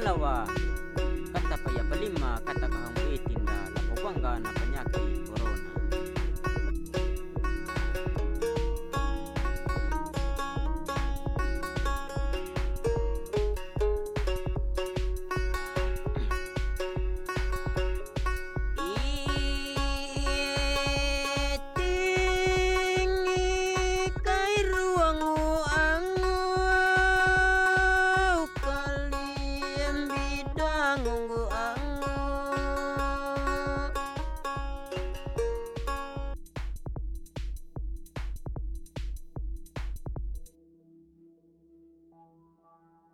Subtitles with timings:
[0.00, 0.48] halawa,
[1.28, 4.40] kata payapalima, kata kahang itinda, lapobangga,